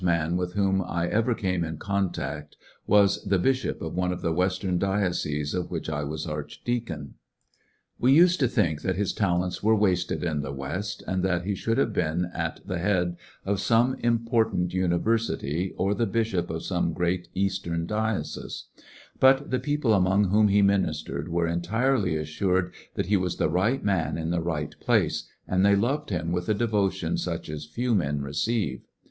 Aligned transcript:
n 0.03 0.35
with 0.35 0.53
whom 0.53 0.81
I 0.81 1.05
ever 1.09 1.35
came 1.35 1.63
in 1.63 1.77
contact 1.77 2.57
was 2.87 3.23
the 3.23 3.37
bishop 3.37 3.83
of 3.83 3.93
one 3.93 4.11
of 4.11 4.21
the 4.23 4.33
Western 4.33 4.79
dioceses 4.79 5.53
in 5.53 5.61
which 5.65 5.91
I 5.91 6.03
was 6.03 6.25
archdeacon. 6.25 7.13
We 7.99 8.17
nsed 8.17 8.39
to 8.39 8.47
think 8.47 8.81
that 8.81 8.95
his 8.95 9.13
talents 9.13 9.61
were 9.61 9.75
wasted 9.75 10.23
in 10.23 10.41
the 10.41 10.51
West, 10.53 11.03
and 11.05 11.21
that 11.21 11.43
he 11.45 11.53
should 11.53 11.77
have 11.77 11.93
been 11.93 12.31
at 12.33 12.61
the 12.65 12.79
head 12.79 13.15
of 13.45 13.59
some 13.59 13.93
important 13.99 14.73
university 14.73 15.71
or 15.77 15.93
the 15.93 16.07
bishop 16.07 16.49
of 16.49 16.63
some 16.63 16.93
great 16.93 17.27
Eastern 17.35 17.85
diocese; 17.85 18.69
but 19.19 19.51
the 19.51 19.59
people 19.59 19.93
among 19.93 20.29
whom 20.31 20.47
he 20.47 20.63
ministered 20.63 21.29
were 21.29 21.45
entirely 21.45 22.15
assured 22.17 22.73
that 22.95 23.05
he 23.05 23.17
was 23.17 23.35
the 23.35 23.49
right 23.51 23.83
man 23.85 24.17
in 24.17 24.31
the 24.31 24.41
right 24.41 24.73
place, 24.79 25.27
and 25.47 25.63
they 25.63 25.75
loved 25.75 26.09
him 26.09 26.31
with 26.31 26.49
a 26.49 26.55
devotion 26.55 27.17
such 27.17 27.49
as 27.51 27.65
few 27.65 27.93
men 27.93 28.19
receive. 28.23 28.81